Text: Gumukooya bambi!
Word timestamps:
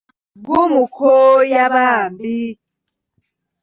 Gumukooya 0.45 1.63
bambi! 1.73 2.35